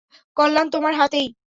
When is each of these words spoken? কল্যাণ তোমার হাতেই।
কল্যাণ 0.37 0.67
তোমার 0.69 0.93
হাতেই। 0.93 1.27